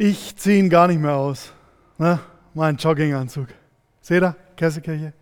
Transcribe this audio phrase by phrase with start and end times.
[0.00, 1.52] Ich ziehe ihn gar nicht mehr aus.
[1.98, 2.20] Ne?
[2.54, 3.48] Mein Jogginganzug.
[4.00, 4.36] Seht ihr?
[4.56, 5.12] Kesselkirche.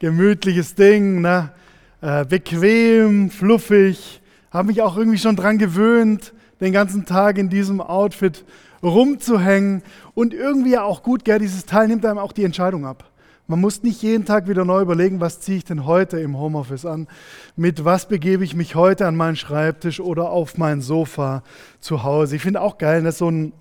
[0.00, 1.52] Gemütliches Ding, ne?
[2.00, 4.20] Äh, bequem, fluffig.
[4.50, 8.44] Habe mich auch irgendwie schon dran gewöhnt, den ganzen Tag in diesem Outfit
[8.82, 9.84] rumzuhängen.
[10.14, 13.12] Und irgendwie auch gut, gell, dieses Teil nimmt einem auch die Entscheidung ab.
[13.46, 16.86] Man muss nicht jeden Tag wieder neu überlegen, was ziehe ich denn heute im Homeoffice
[16.86, 17.06] an,
[17.54, 21.44] mit was begebe ich mich heute an meinen Schreibtisch oder auf mein Sofa
[21.78, 22.34] zu Hause.
[22.34, 23.52] Ich finde auch geil, dass so ein,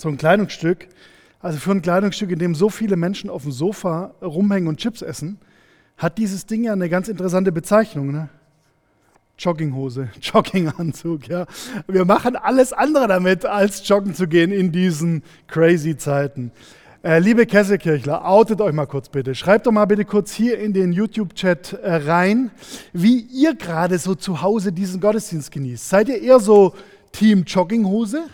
[0.00, 0.88] so ein Kleidungsstück,
[1.40, 5.02] also für ein Kleidungsstück, in dem so viele Menschen auf dem Sofa rumhängen und Chips
[5.02, 5.38] essen,
[5.96, 8.12] hat dieses Ding ja eine ganz interessante Bezeichnung.
[8.12, 8.28] Ne?
[9.38, 11.28] Jogginghose, Jogginganzug.
[11.28, 11.46] Ja.
[11.86, 16.50] Wir machen alles andere damit, als joggen zu gehen in diesen crazy Zeiten.
[17.04, 19.36] Äh, liebe Kesselkirchler, outet euch mal kurz bitte.
[19.36, 22.50] Schreibt doch mal bitte kurz hier in den YouTube-Chat äh, rein,
[22.92, 25.88] wie ihr gerade so zu Hause diesen Gottesdienst genießt.
[25.88, 26.74] Seid ihr eher so
[27.12, 28.24] Team Jogginghose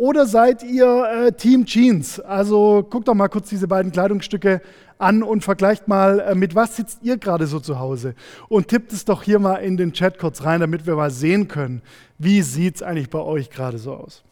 [0.00, 2.20] oder seid ihr äh, Team Jeans?
[2.20, 4.62] Also guckt doch mal kurz diese beiden Kleidungsstücke
[4.96, 8.14] an und vergleicht mal, äh, mit was sitzt ihr gerade so zu Hause?
[8.48, 11.48] Und tippt es doch hier mal in den Chat kurz rein, damit wir mal sehen
[11.48, 11.82] können,
[12.16, 14.22] wie sieht es eigentlich bei euch gerade so aus.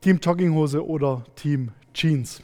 [0.00, 2.42] Team Jogginghose oder Team Jeans.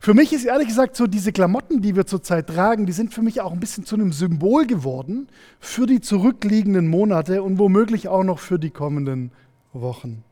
[0.00, 3.22] Für mich ist ehrlich gesagt so, diese Klamotten, die wir zurzeit tragen, die sind für
[3.22, 5.28] mich auch ein bisschen zu einem Symbol geworden
[5.60, 9.30] für die zurückliegenden Monate und womöglich auch noch für die kommenden
[9.72, 10.24] Wochen.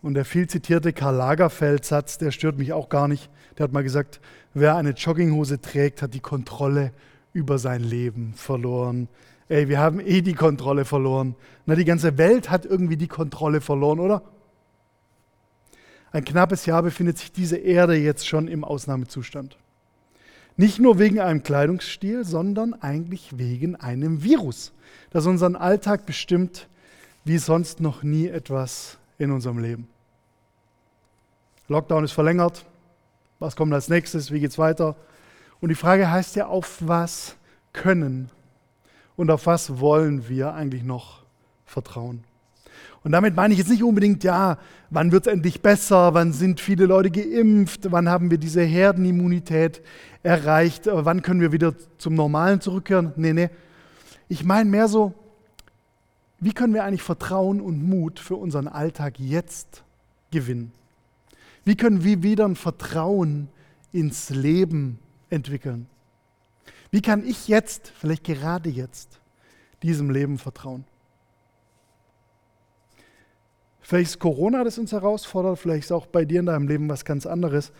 [0.00, 3.30] Und der viel zitierte Karl Lagerfeld-Satz, der stört mich auch gar nicht.
[3.56, 4.20] Der hat mal gesagt,
[4.54, 6.92] wer eine Jogginghose trägt, hat die Kontrolle
[7.32, 9.08] über sein Leben verloren.
[9.48, 11.34] Ey, wir haben eh die Kontrolle verloren.
[11.66, 14.22] Na, die ganze Welt hat irgendwie die Kontrolle verloren, oder?
[16.12, 19.56] Ein knappes Jahr befindet sich diese Erde jetzt schon im Ausnahmezustand.
[20.56, 24.72] Nicht nur wegen einem Kleidungsstil, sondern eigentlich wegen einem Virus,
[25.10, 26.68] das unseren Alltag bestimmt
[27.24, 29.88] wie sonst noch nie etwas in unserem Leben.
[31.68, 32.64] Lockdown ist verlängert.
[33.38, 34.30] Was kommt als nächstes?
[34.30, 34.96] Wie geht es weiter?
[35.60, 37.36] Und die Frage heißt ja, auf was
[37.72, 38.30] können
[39.16, 41.24] und auf was wollen wir eigentlich noch
[41.66, 42.24] vertrauen?
[43.04, 44.58] Und damit meine ich jetzt nicht unbedingt, ja,
[44.90, 49.82] wann wird es endlich besser, wann sind viele Leute geimpft, wann haben wir diese Herdenimmunität
[50.22, 53.12] erreicht, wann können wir wieder zum Normalen zurückkehren.
[53.16, 53.50] Nee, nee.
[54.28, 55.14] Ich meine mehr so,
[56.40, 59.82] wie können wir eigentlich Vertrauen und Mut für unseren Alltag jetzt
[60.30, 60.72] gewinnen?
[61.64, 63.48] Wie können wir wieder ein Vertrauen
[63.92, 64.98] ins Leben
[65.30, 65.86] entwickeln?
[66.90, 69.20] Wie kann ich jetzt, vielleicht gerade jetzt,
[69.82, 70.84] diesem Leben vertrauen?
[73.80, 77.04] Vielleicht ist Corona, das uns herausfordert, vielleicht ist auch bei dir in deinem Leben was
[77.04, 77.72] ganz anderes.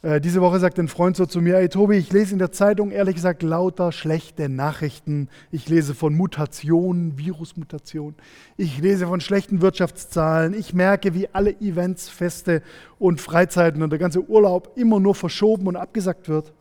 [0.00, 2.52] Äh, diese Woche sagt ein Freund so zu mir, hey Tobi, ich lese in der
[2.52, 5.28] Zeitung ehrlich gesagt lauter schlechte Nachrichten.
[5.50, 8.14] Ich lese von Mutationen, Virusmutationen.
[8.56, 10.54] Ich lese von schlechten Wirtschaftszahlen.
[10.54, 12.62] Ich merke, wie alle Events, Feste
[12.98, 16.52] und Freizeiten und der ganze Urlaub immer nur verschoben und abgesagt wird.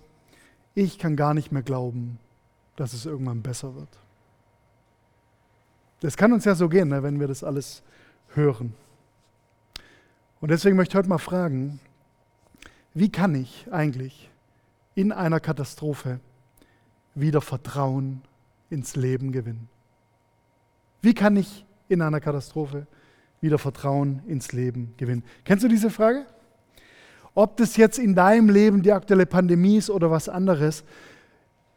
[0.74, 2.18] Ich kann gar nicht mehr glauben,
[2.76, 3.90] dass es irgendwann besser wird.
[6.00, 7.84] Das kann uns ja so gehen, ne, wenn wir das alles
[8.34, 8.74] hören.
[10.40, 11.80] Und deswegen möchte ich heute mal fragen,
[12.98, 14.32] wie kann ich eigentlich
[14.96, 16.20] in einer Katastrophe
[17.14, 18.24] wieder Vertrauen
[18.72, 19.70] ins Leben gewinnen?
[21.04, 22.88] Wie kann ich in einer Katastrophe
[23.40, 25.24] wieder Vertrauen ins Leben gewinnen?
[25.46, 26.26] Kennst du diese Frage?
[27.36, 30.84] Ob das jetzt in deinem Leben die aktuelle Pandemie ist oder was anderes,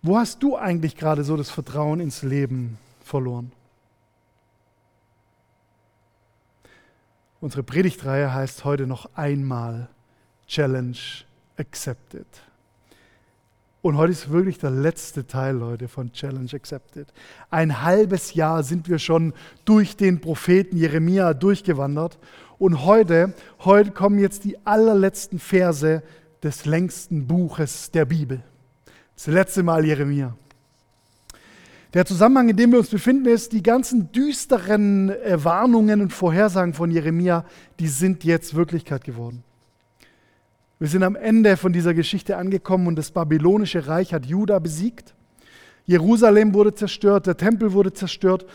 [0.00, 3.52] wo hast du eigentlich gerade so das Vertrauen ins Leben verloren?
[7.42, 9.90] Unsere Predigtreihe heißt heute noch einmal
[10.50, 10.98] Challenge
[11.58, 12.26] Accepted.
[13.82, 17.06] Und heute ist wirklich der letzte Teil, Leute, von Challenge Accepted.
[17.50, 19.32] Ein halbes Jahr sind wir schon
[19.64, 22.18] durch den Propheten Jeremia durchgewandert.
[22.58, 26.02] Und heute, heute kommen jetzt die allerletzten Verse
[26.42, 28.42] des längsten Buches der Bibel.
[29.14, 30.36] Das letzte Mal Jeremia.
[31.94, 36.90] Der Zusammenhang, in dem wir uns befinden, ist, die ganzen düsteren Warnungen und Vorhersagen von
[36.90, 37.44] Jeremia,
[37.78, 39.44] die sind jetzt Wirklichkeit geworden.
[40.80, 45.14] Wir sind am Ende von dieser Geschichte angekommen und das babylonische Reich hat Juda besiegt.
[45.86, 48.46] Jerusalem wurde zerstört, der Tempel wurde zerstört.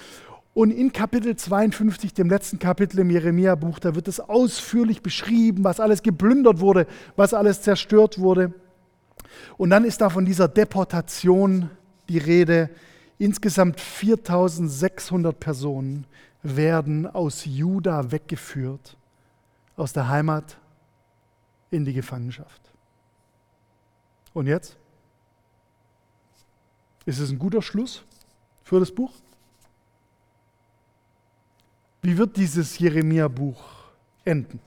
[0.54, 5.80] Und in Kapitel 52, dem letzten Kapitel im Jeremia-Buch, da wird es ausführlich beschrieben, was
[5.80, 8.54] alles geplündert wurde, was alles zerstört wurde.
[9.56, 11.69] Und dann ist da von dieser Deportation
[12.10, 12.69] die Rede,
[13.18, 16.06] Insgesamt 4600 Personen
[16.44, 18.98] werden aus Juda weggeführt,
[19.78, 20.57] aus der Heimat
[21.75, 22.62] in die Gefangenschaft.
[24.33, 24.77] Und jetzt?
[27.06, 28.04] Ist es ein guter Schluss
[28.63, 29.12] für das Buch?
[32.01, 33.62] Wie wird dieses Jeremia-Buch
[34.24, 34.60] enden?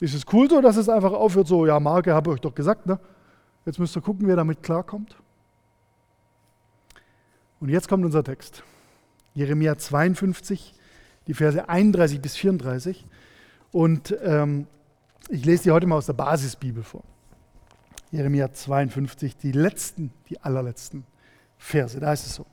[0.00, 2.54] Ist es cool so, dass es einfach aufhört, so, ja, Marke, habe ich euch doch
[2.54, 2.98] gesagt, ne?
[3.66, 5.16] Jetzt müsst ihr gucken, wer damit klarkommt.
[7.60, 8.62] Und jetzt kommt unser Text.
[9.34, 10.74] Jeremia 52,
[11.26, 13.04] die Verse 31 bis 34.
[13.72, 14.66] Und ähm,
[15.28, 17.04] ich lese die heute mal aus der Basisbibel vor.
[18.10, 21.04] Jeremia 52, die letzten, die allerletzten
[21.58, 21.98] Verse.
[22.00, 22.46] Da heißt es so.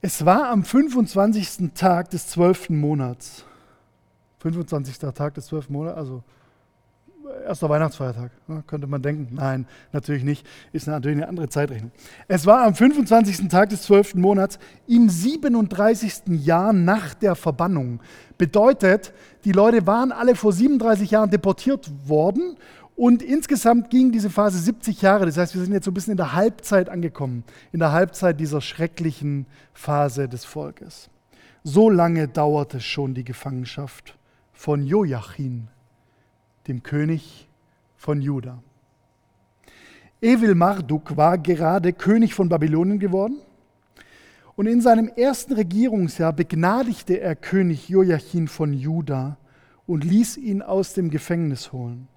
[0.00, 1.72] Es war am 25.
[1.74, 2.70] Tag des 12.
[2.70, 3.44] Monats.
[4.40, 4.98] 25.
[4.98, 5.70] Tag des 12.
[5.70, 6.22] Monats, also
[7.46, 9.34] erster Weihnachtsfeiertag, ne, könnte man denken.
[9.34, 10.46] Nein, natürlich nicht.
[10.72, 11.90] Ist natürlich eine andere Zeitrechnung.
[12.26, 13.48] Es war am 25.
[13.48, 14.16] Tag des 12.
[14.16, 16.44] Monats im 37.
[16.44, 18.00] Jahr nach der Verbannung.
[18.36, 19.12] Bedeutet,
[19.44, 22.56] die Leute waren alle vor 37 Jahren deportiert worden
[22.98, 25.26] und insgesamt ging diese Phase 70 Jahre.
[25.26, 28.40] Das heißt, wir sind jetzt so ein bisschen in der Halbzeit angekommen, in der Halbzeit
[28.40, 31.08] dieser schrecklichen Phase des Volkes.
[31.62, 34.18] So lange dauerte schon die Gefangenschaft
[34.52, 35.68] von Joachim,
[36.68, 37.48] dem König
[37.96, 38.62] von Juda.
[40.20, 43.40] Evil Marduk war gerade König von Babylonien geworden
[44.56, 49.38] und in seinem ersten Regierungsjahr begnadigte er König Joachim von Juda
[49.86, 52.08] und ließ ihn aus dem Gefängnis holen.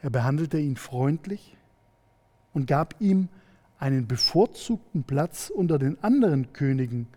[0.00, 1.56] Er behandelte ihn freundlich
[2.54, 3.28] und gab ihm
[3.78, 7.08] einen bevorzugten Platz unter den anderen Königen,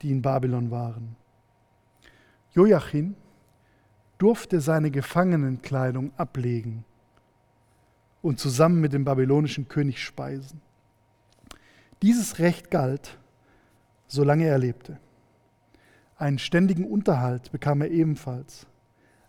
[0.00, 1.16] die in Babylon waren.
[2.52, 3.16] Joachim
[4.20, 6.84] durfte seine Gefangenenkleidung ablegen
[8.20, 10.60] und zusammen mit dem babylonischen König speisen.
[12.02, 13.18] Dieses Recht galt,
[14.08, 14.98] solange er lebte.
[16.18, 18.66] Einen ständigen Unterhalt bekam er ebenfalls.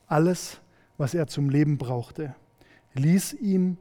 [0.07, 0.59] Alles,
[0.97, 2.35] was er zum Leben brauchte,
[2.93, 3.77] ließ ihm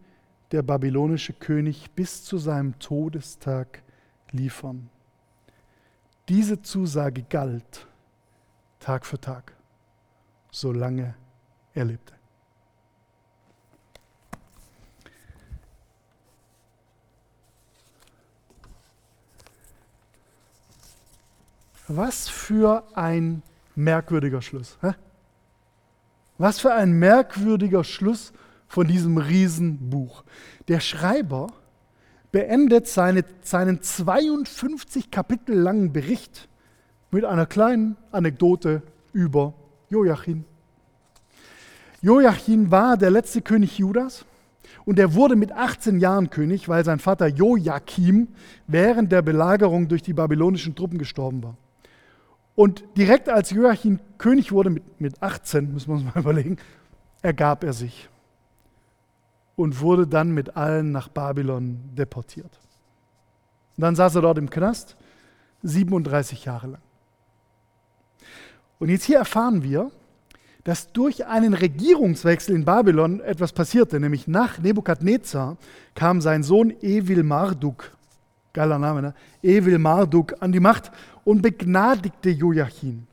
[0.52, 3.82] der babylonische König bis zu seinem Todestag
[4.30, 4.90] liefern.
[6.28, 7.88] Diese Zusage galt
[8.78, 9.59] Tag für Tag
[10.50, 11.14] solange
[11.74, 12.14] er lebte.
[21.88, 23.42] Was für ein
[23.74, 24.78] merkwürdiger Schluss.
[24.80, 24.92] Hä?
[26.38, 28.32] Was für ein merkwürdiger Schluss
[28.68, 30.22] von diesem Riesenbuch.
[30.68, 31.48] Der Schreiber
[32.30, 36.48] beendet seine, seinen 52 Kapitel langen Bericht
[37.10, 38.82] mit einer kleinen Anekdote
[39.12, 39.54] über
[39.90, 40.44] Joachim.
[42.00, 44.24] Joachim war der letzte König Judas
[44.84, 48.28] und er wurde mit 18 Jahren König, weil sein Vater Joachim
[48.66, 51.56] während der Belagerung durch die babylonischen Truppen gestorben war.
[52.54, 56.56] Und direkt als Joachim König wurde, mit, mit 18, müssen wir uns mal überlegen,
[57.20, 58.08] ergab er sich
[59.56, 62.60] und wurde dann mit allen nach Babylon deportiert.
[63.76, 64.96] Und dann saß er dort im Knast,
[65.62, 66.80] 37 Jahre lang.
[68.80, 69.90] Und jetzt hier erfahren wir,
[70.64, 75.58] dass durch einen Regierungswechsel in Babylon etwas passierte, nämlich nach Nebukadnezar
[75.94, 77.92] kam sein Sohn Evil Marduk,
[78.52, 79.14] geiler Name, ne?
[79.42, 80.90] Evil Marduk an die Macht
[81.24, 83.06] und begnadigte Joachim.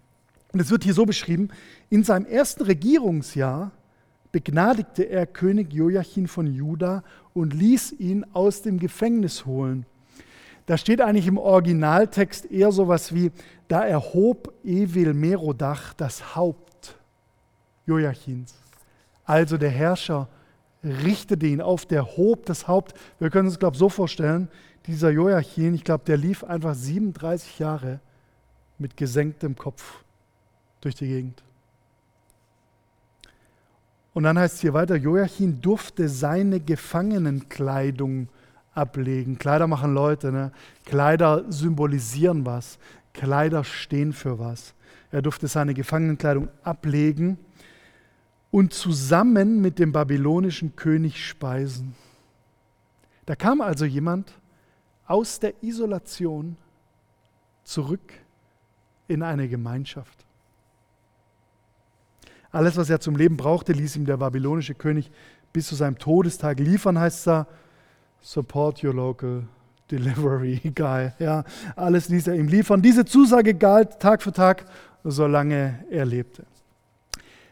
[0.53, 1.49] Und es wird hier so beschrieben,
[1.89, 3.71] in seinem ersten Regierungsjahr
[4.31, 7.03] begnadigte er König Joachim von Juda
[7.33, 9.85] und ließ ihn aus dem Gefängnis holen.
[10.67, 13.31] Da steht eigentlich im Originaltext eher so was wie,
[13.67, 16.95] da erhob Evil Merodach das Haupt
[17.85, 18.55] Joachims.
[19.25, 20.27] Also der Herrscher
[20.83, 22.93] richtete ihn auf, der hob das Haupt.
[23.19, 24.47] Wir können uns, glaube ich, so vorstellen,
[24.85, 27.99] dieser Joachim, ich glaube, der lief einfach 37 Jahre
[28.77, 30.03] mit gesenktem Kopf
[30.79, 31.43] durch die Gegend.
[34.13, 38.29] Und dann heißt es hier weiter, Joachim durfte seine Gefangenenkleidung
[38.73, 39.37] ablegen.
[39.37, 40.51] Kleider machen Leute, ne?
[40.85, 42.79] Kleider symbolisieren was.
[43.17, 44.75] Kleider stehen für was.
[45.11, 47.37] Er durfte seine Gefangenenkleidung ablegen
[48.51, 51.95] und zusammen mit dem babylonischen König speisen.
[53.25, 54.31] Da kam also jemand
[55.07, 56.57] aus der Isolation
[57.63, 58.13] zurück
[59.07, 60.25] in eine Gemeinschaft.
[62.51, 65.11] Alles, was er zum Leben brauchte, ließ ihm der babylonische König
[65.51, 67.47] bis zu seinem Todestag liefern, heißt da.
[68.21, 69.47] Support your local
[69.91, 71.11] Delivery Guy.
[71.19, 71.43] Ja,
[71.75, 72.81] alles ließ er ihm liefern.
[72.81, 74.65] Diese Zusage galt Tag für Tag,
[75.03, 76.45] solange er lebte.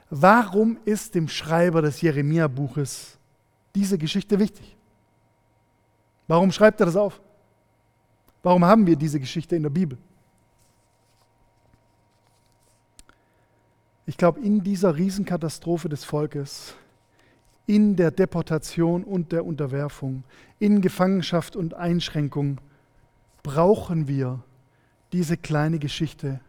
[0.09, 3.17] Warum ist dem Schreiber des Jeremia-Buches
[3.73, 4.75] diese Geschichte wichtig?
[6.27, 7.21] Warum schreibt er das auf?
[8.43, 9.97] Warum haben wir diese Geschichte in der Bibel?
[14.05, 16.75] Ich glaube, in dieser Riesenkatastrophe des Volkes
[17.67, 20.24] in der Deportation und der Unterwerfung,
[20.60, 22.62] in Gefangenschaft und Einschränkung,
[23.43, 24.43] brauchen wir
[25.12, 26.39] diese kleine Geschichte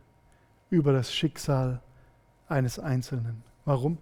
[0.71, 1.81] über das Schicksal
[2.49, 3.99] eines einzelnen Warum?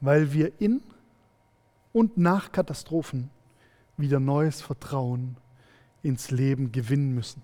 [0.00, 0.82] Weil wir in
[1.92, 3.30] und nach Katastrophen
[3.96, 5.36] wieder neues Vertrauen
[6.02, 7.42] ins Leben gewinnen müssen.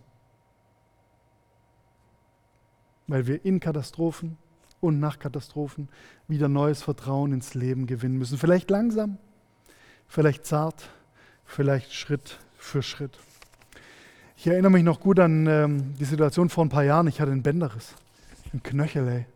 [3.06, 4.36] Weil wir in Katastrophen
[4.86, 5.88] und nach Katastrophen
[6.28, 8.38] wieder neues Vertrauen ins Leben gewinnen müssen.
[8.38, 9.18] Vielleicht langsam,
[10.08, 10.88] vielleicht zart,
[11.44, 13.18] vielleicht Schritt für Schritt.
[14.36, 17.06] Ich erinnere mich noch gut an ähm, die Situation vor ein paar Jahren.
[17.06, 17.94] Ich hatte einen Bänderriss,
[18.52, 19.08] einen Knöchel.
[19.08, 19.26] Ey.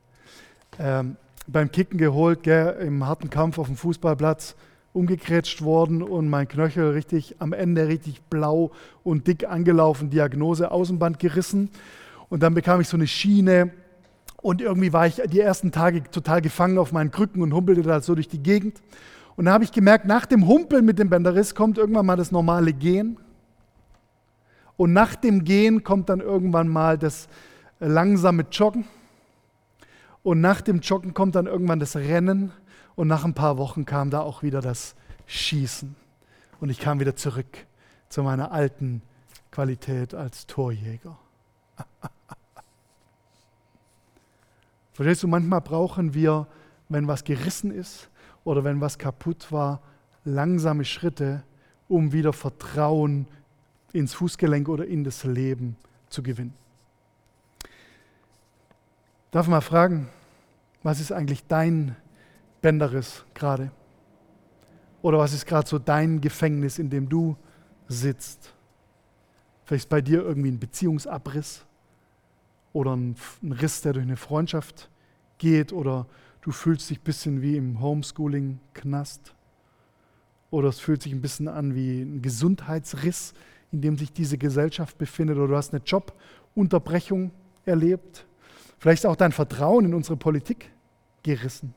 [0.78, 1.16] Ähm,
[1.46, 4.54] beim Kicken geholt, gell, im harten Kampf auf dem Fußballplatz,
[4.92, 11.18] umgekrätscht worden und mein Knöchel richtig am Ende richtig blau und dick angelaufen, Diagnose Außenband
[11.18, 11.70] gerissen.
[12.28, 13.72] Und dann bekam ich so eine Schiene
[14.42, 18.00] und irgendwie war ich die ersten Tage total gefangen auf meinen Krücken und humpelte da
[18.00, 18.80] so durch die Gegend.
[19.36, 22.32] Und da habe ich gemerkt, nach dem Humpeln mit dem Bänderriss kommt irgendwann mal das
[22.32, 23.18] normale Gehen.
[24.76, 27.28] Und nach dem Gehen kommt dann irgendwann mal das
[27.80, 28.86] langsame Joggen.
[30.22, 32.52] Und nach dem Joggen kommt dann irgendwann das Rennen.
[32.94, 34.94] Und nach ein paar Wochen kam da auch wieder das
[35.26, 35.94] Schießen.
[36.60, 37.66] Und ich kam wieder zurück
[38.08, 39.02] zu meiner alten
[39.50, 41.18] Qualität als Torjäger.
[45.00, 46.46] Verstehst du, manchmal brauchen wir,
[46.90, 48.10] wenn was gerissen ist
[48.44, 49.80] oder wenn was kaputt war,
[50.24, 51.42] langsame Schritte,
[51.88, 53.26] um wieder Vertrauen
[53.94, 55.76] ins Fußgelenk oder in das Leben
[56.10, 56.52] zu gewinnen.
[59.30, 60.10] Darf ich mal fragen,
[60.82, 61.96] was ist eigentlich dein
[62.60, 63.70] Bänderriss gerade?
[65.00, 67.38] Oder was ist gerade so dein Gefängnis, in dem du
[67.88, 68.52] sitzt?
[69.64, 71.64] Vielleicht bei dir irgendwie ein Beziehungsabriss
[72.72, 74.90] oder ein, Riss, der durch eine Freundschaft
[75.38, 76.06] geht oder
[76.42, 79.34] du fühlst dich ein bisschen wie im Homeschooling-Knast
[80.50, 83.34] oder es fühlt sich ein bisschen an wie ein Gesundheitsriss,
[83.72, 87.30] in dem sich diese Gesellschaft befindet, oder du hast eine Jobunterbrechung
[87.64, 88.26] erlebt.
[88.78, 90.72] Vielleicht ist auch dein Vertrauen in unsere Politik
[91.22, 91.74] gerissen.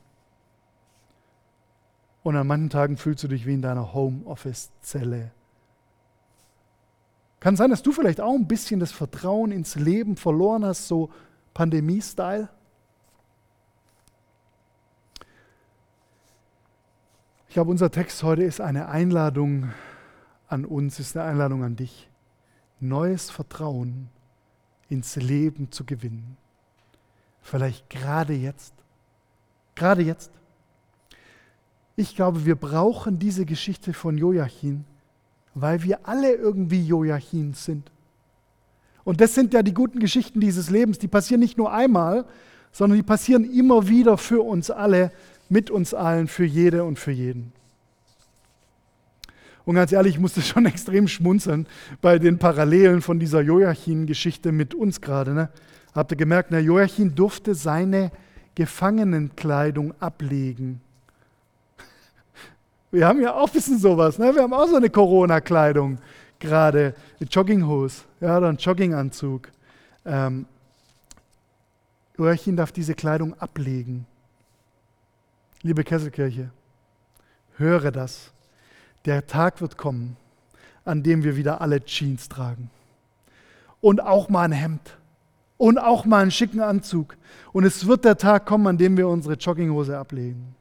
[2.23, 5.31] Und an manchen Tagen fühlst du dich wie in deiner Homeoffice-Zelle.
[7.43, 11.09] Kann sein, dass du vielleicht auch ein bisschen das Vertrauen ins Leben verloren hast, so
[11.53, 12.47] Pandemie-Style.
[17.49, 19.73] Ich glaube, unser Text heute ist eine Einladung
[20.47, 22.09] an uns, ist eine Einladung an dich,
[22.79, 24.07] neues Vertrauen
[24.87, 26.37] ins Leben zu gewinnen.
[27.41, 28.73] Vielleicht gerade jetzt.
[29.75, 30.31] Gerade jetzt.
[31.97, 34.85] Ich glaube, wir brauchen diese Geschichte von Joachim,
[35.55, 37.91] weil wir alle irgendwie Joachim sind.
[39.03, 40.97] Und das sind ja die guten Geschichten dieses Lebens.
[40.97, 42.25] Die passieren nicht nur einmal,
[42.71, 45.11] sondern die passieren immer wieder für uns alle,
[45.49, 47.51] mit uns allen, für jede und für jeden.
[49.65, 51.67] Und ganz ehrlich, ich musste schon extrem schmunzeln
[52.01, 55.33] bei den Parallelen von dieser Joachim-Geschichte mit uns gerade.
[55.33, 55.49] Ne?
[55.93, 58.11] Habt ihr gemerkt, na, Joachim durfte seine
[58.55, 60.81] Gefangenenkleidung ablegen.
[62.93, 64.19] Wir haben ja auch ein bisschen sowas.
[64.19, 64.35] Ne?
[64.35, 65.97] Wir haben auch so eine Corona-Kleidung
[66.37, 66.93] gerade.
[67.19, 69.49] Eine Jogginghose ja, oder ein Jogginganzug.
[70.05, 70.45] Ähm,
[72.15, 74.05] Joachim darf diese Kleidung ablegen.
[75.63, 76.51] Liebe Kesselkirche,
[77.57, 78.31] höre das.
[79.05, 80.15] Der Tag wird kommen,
[80.85, 82.69] an dem wir wieder alle Jeans tragen.
[83.81, 84.97] Und auch mal ein Hemd.
[85.57, 87.17] Und auch mal einen schicken Anzug.
[87.53, 90.53] Und es wird der Tag kommen, an dem wir unsere Jogginghose ablegen.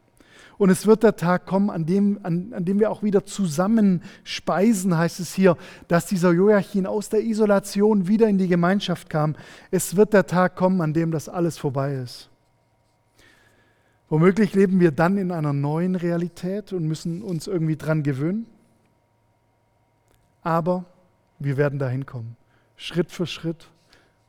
[0.62, 4.00] Und es wird der Tag kommen, an dem, an, an dem wir auch wieder zusammen
[4.22, 5.56] speisen, heißt es hier,
[5.88, 9.34] dass dieser Joachim aus der Isolation wieder in die Gemeinschaft kam.
[9.72, 12.30] Es wird der Tag kommen, an dem das alles vorbei ist.
[14.08, 18.46] Womöglich leben wir dann in einer neuen Realität und müssen uns irgendwie dran gewöhnen.
[20.42, 20.84] Aber
[21.40, 22.36] wir werden dahin kommen,
[22.76, 23.66] Schritt für Schritt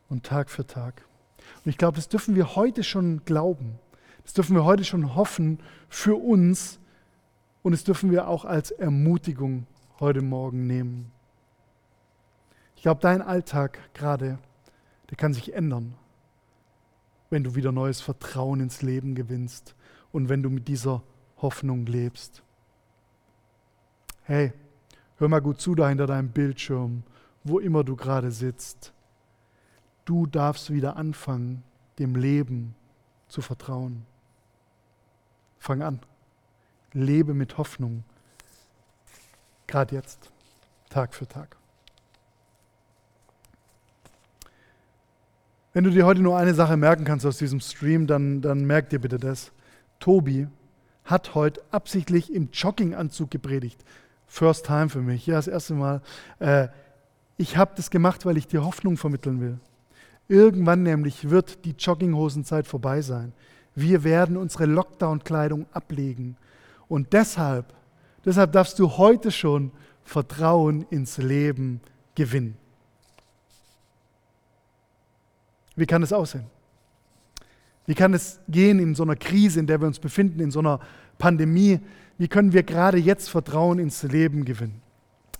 [0.08, 1.04] und Tag für Tag.
[1.64, 3.78] Und ich glaube, das dürfen wir heute schon glauben.
[4.24, 6.80] Das dürfen wir heute schon hoffen für uns
[7.62, 9.66] und das dürfen wir auch als Ermutigung
[10.00, 11.12] heute Morgen nehmen.
[12.76, 14.38] Ich glaube, dein Alltag gerade,
[15.10, 15.94] der kann sich ändern
[17.34, 19.74] wenn du wieder neues Vertrauen ins Leben gewinnst
[20.12, 21.02] und wenn du mit dieser
[21.38, 22.44] Hoffnung lebst.
[24.22, 24.52] Hey,
[25.16, 27.02] hör mal gut zu da hinter deinem Bildschirm,
[27.42, 28.92] wo immer du gerade sitzt.
[30.04, 31.64] Du darfst wieder anfangen,
[31.98, 32.76] dem Leben
[33.26, 34.06] zu vertrauen.
[35.64, 35.98] Fang an.
[36.92, 38.04] Lebe mit Hoffnung.
[39.66, 40.30] Gerade jetzt,
[40.90, 41.56] Tag für Tag.
[45.72, 48.90] Wenn du dir heute nur eine Sache merken kannst aus diesem Stream, dann, dann merk
[48.90, 49.52] dir bitte das.
[50.00, 50.48] Tobi
[51.02, 53.82] hat heute absichtlich im Jogginganzug gepredigt.
[54.26, 56.02] First time für mich, ja, das erste Mal.
[56.40, 56.68] Äh,
[57.38, 59.58] ich habe das gemacht, weil ich dir Hoffnung vermitteln will.
[60.28, 63.32] Irgendwann nämlich wird die Jogginghosenzeit vorbei sein.
[63.74, 66.36] Wir werden unsere Lockdown-Kleidung ablegen.
[66.88, 67.74] Und deshalb,
[68.24, 69.72] deshalb darfst du heute schon
[70.04, 71.80] Vertrauen ins Leben
[72.14, 72.56] gewinnen.
[75.76, 76.44] Wie kann es aussehen?
[77.86, 80.60] Wie kann es gehen in so einer Krise, in der wir uns befinden, in so
[80.60, 80.80] einer
[81.18, 81.80] Pandemie?
[82.16, 84.80] Wie können wir gerade jetzt Vertrauen ins Leben gewinnen?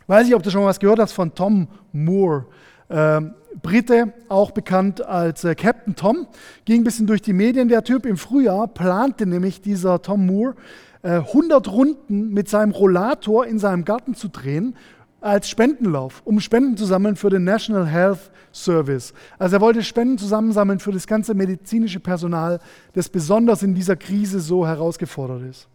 [0.06, 2.46] Weiß ich, ob du schon was gehört hast von Tom Moore.
[2.94, 6.28] Ähm, Brite, auch bekannt als äh, Captain Tom,
[6.64, 7.66] ging ein bisschen durch die Medien.
[7.66, 10.54] Der Typ im Frühjahr plante nämlich dieser Tom Moore
[11.02, 14.76] äh, 100 Runden mit seinem Rollator in seinem Garten zu drehen
[15.20, 19.12] als Spendenlauf, um Spenden zu sammeln für den National Health Service.
[19.38, 22.60] Also er wollte Spenden zusammensammeln für das ganze medizinische Personal,
[22.92, 25.66] das besonders in dieser Krise so herausgefordert ist.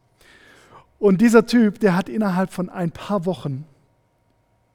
[0.99, 3.65] Und dieser Typ, der hat innerhalb von ein paar Wochen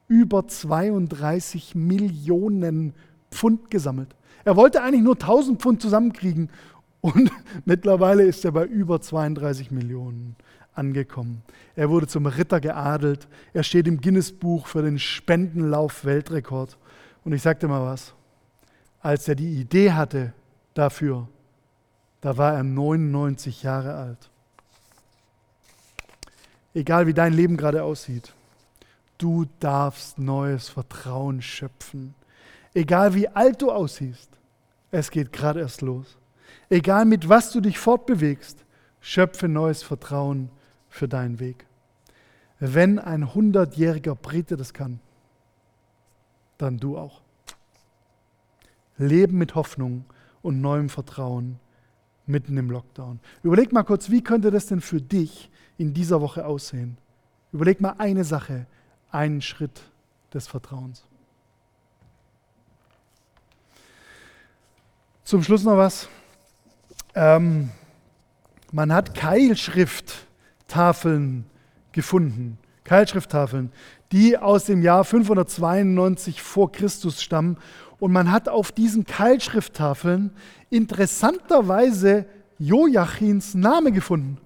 [0.07, 2.93] über 32 Millionen
[3.31, 4.15] Pfund gesammelt.
[4.43, 6.49] Er wollte eigentlich nur 1000 Pfund zusammenkriegen
[7.01, 7.31] und
[7.65, 10.35] mittlerweile ist er bei über 32 Millionen
[10.73, 11.41] angekommen.
[11.75, 13.27] Er wurde zum Ritter geadelt.
[13.53, 16.77] Er steht im Guinness-Buch für den Spendenlauf-Weltrekord.
[17.23, 18.13] Und ich sagte mal was,
[19.01, 20.33] als er die Idee hatte
[20.73, 21.27] dafür,
[22.21, 24.29] da war er 99 Jahre alt.
[26.73, 28.33] Egal wie dein Leben gerade aussieht,
[29.17, 32.15] du darfst neues Vertrauen schöpfen.
[32.73, 34.29] Egal wie alt du aussiehst,
[34.91, 36.17] es geht gerade erst los.
[36.69, 38.65] Egal mit was du dich fortbewegst,
[38.99, 40.49] schöpfe neues Vertrauen
[40.89, 41.65] für deinen Weg.
[42.59, 44.99] Wenn ein hundertjähriger Brite das kann,
[46.57, 47.21] dann du auch.
[48.97, 50.05] Leben mit Hoffnung
[50.41, 51.59] und neuem Vertrauen
[52.25, 53.19] mitten im Lockdown.
[53.43, 56.97] Überleg mal kurz, wie könnte das denn für dich in dieser Woche aussehen?
[57.51, 58.67] Überleg mal eine Sache,
[59.15, 59.81] einen Schritt
[60.33, 61.05] des Vertrauens.
[65.23, 66.07] Zum Schluss noch was.
[67.15, 67.71] Ähm,
[68.71, 70.27] man hat Keilschrift
[70.67, 71.45] Tafeln
[71.93, 73.71] gefunden, Keilschrifttafeln,
[74.11, 77.57] die aus dem Jahr 592 vor Christus stammen.
[77.99, 80.31] Und man hat auf diesen Keilschrifttafeln
[80.69, 82.25] interessanterweise
[82.59, 84.37] Joachins Name gefunden.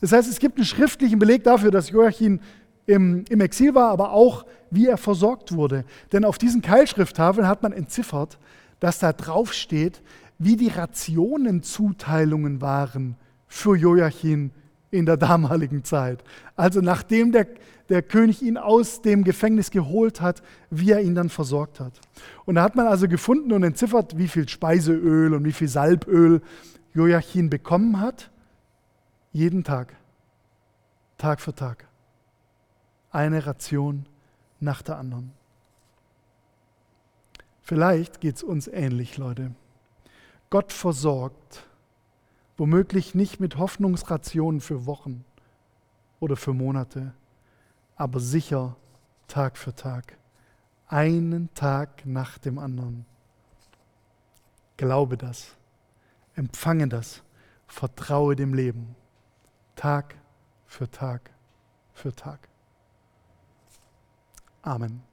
[0.00, 2.40] Das heißt, es gibt einen schriftlichen Beleg dafür, dass Joachim
[2.86, 5.84] im, im Exil war, aber auch, wie er versorgt wurde.
[6.12, 8.38] Denn auf diesen Keilschrifttafeln hat man entziffert,
[8.80, 10.02] dass da drauf steht,
[10.38, 13.16] wie die Rationenzuteilungen waren
[13.48, 14.50] für Joachim
[14.90, 16.22] in der damaligen Zeit.
[16.54, 17.46] Also nachdem der,
[17.88, 21.92] der König ihn aus dem Gefängnis geholt hat, wie er ihn dann versorgt hat.
[22.44, 26.40] Und da hat man also gefunden und entziffert, wie viel Speiseöl und wie viel Salböl
[26.94, 28.30] Joachim bekommen hat.
[29.32, 29.94] Jeden Tag,
[31.18, 31.86] Tag für Tag.
[33.16, 34.04] Eine Ration
[34.60, 35.32] nach der anderen.
[37.62, 39.54] Vielleicht geht es uns ähnlich, Leute.
[40.50, 41.66] Gott versorgt
[42.58, 45.24] womöglich nicht mit Hoffnungsrationen für Wochen
[46.20, 47.14] oder für Monate,
[47.96, 48.76] aber sicher
[49.28, 50.18] Tag für Tag,
[50.86, 53.06] einen Tag nach dem anderen.
[54.76, 55.56] Glaube das,
[56.34, 57.22] empfange das,
[57.66, 58.94] vertraue dem Leben,
[59.74, 60.16] Tag
[60.66, 61.30] für Tag
[61.94, 62.50] für Tag.
[64.66, 65.05] Amen.